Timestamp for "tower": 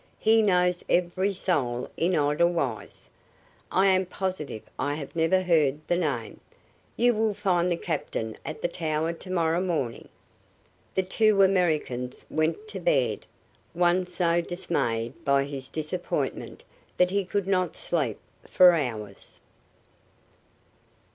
8.67-9.13